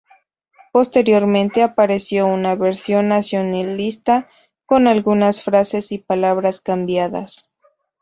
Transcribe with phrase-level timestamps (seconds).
[0.73, 4.27] Posteriormente apareció una versión nacionalista
[4.65, 7.51] con algunas frases y palabras cambiadas.